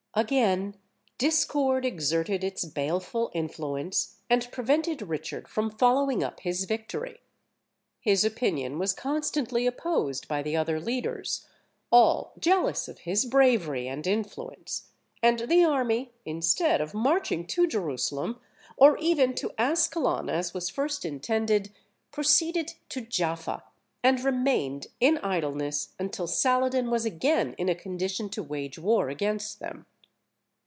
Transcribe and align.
Again 0.13 0.75
discord 1.17 1.85
exerted 1.85 2.43
its 2.43 2.65
baleful 2.65 3.31
influence, 3.33 4.17
and 4.29 4.51
prevented 4.51 5.01
Richard 5.03 5.47
from 5.47 5.69
following 5.71 6.21
up 6.21 6.41
his 6.41 6.65
victory. 6.65 7.21
His 8.01 8.25
opinion 8.25 8.77
was 8.77 8.91
constantly 8.91 9.65
opposed 9.65 10.27
by 10.27 10.41
the 10.43 10.57
other 10.57 10.81
leaders, 10.81 11.47
all 11.93 12.33
jealous 12.37 12.89
of 12.89 12.99
his 12.99 13.23
bravery 13.25 13.87
and 13.87 14.05
influence; 14.05 14.89
and 15.23 15.39
the 15.47 15.63
army, 15.63 16.11
instead 16.25 16.81
of 16.81 16.93
marching 16.93 17.47
to 17.47 17.65
Jerusalem, 17.65 18.41
or 18.75 18.97
even 18.97 19.33
to 19.35 19.53
Ascalon, 19.57 20.29
as 20.29 20.53
was 20.53 20.67
first 20.69 21.05
intended, 21.05 21.71
proceeded 22.11 22.73
to 22.89 22.99
Jaffa, 22.99 23.63
and 24.03 24.19
remained 24.21 24.87
in 24.99 25.19
idleness 25.19 25.93
until 25.97 26.27
Saladin 26.27 26.91
was 26.91 27.05
again 27.05 27.55
in 27.57 27.69
a 27.69 27.75
condition 27.75 28.27
to 28.31 28.43
wage 28.43 28.77
war 28.77 29.07
against 29.07 29.59
them. 29.59 29.63
[Illustration: 29.63 29.83
BETHLEHEM. 29.83 29.87